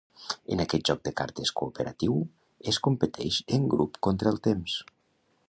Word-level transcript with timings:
En 0.53 0.61
aquest 0.63 0.87
joc 0.89 1.03
de 1.07 1.13
cartes 1.19 1.51
cooperatiu 1.61 2.15
es 2.73 2.81
competeix 2.89 3.39
en 3.59 3.69
grup 3.75 4.01
contra 4.09 4.35
el 4.35 4.43
temps. 4.51 4.81